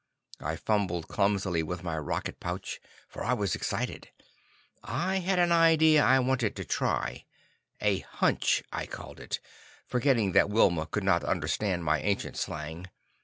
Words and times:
I 0.39 0.55
fumbled 0.55 1.07
clumsily 1.07 1.61
with 1.61 1.83
my 1.83 1.95
rocket 1.95 2.39
pouch, 2.39 2.81
for 3.07 3.23
I 3.23 3.33
was 3.33 3.53
excited. 3.53 4.09
I 4.83 5.17
had 5.17 5.37
an 5.37 5.51
idea 5.51 6.03
I 6.03 6.17
wanted 6.19 6.55
to 6.55 6.65
try; 6.65 7.25
a 7.79 7.99
"hunch" 7.99 8.63
I 8.73 8.87
called 8.87 9.19
it, 9.19 9.39
forgetting 9.85 10.31
that 10.31 10.49
Wilma 10.49 10.87
could 10.87 11.03
not 11.03 11.23
understand 11.23 11.83
my 11.83 12.01
ancient 12.01 12.35
slang. 12.37 12.87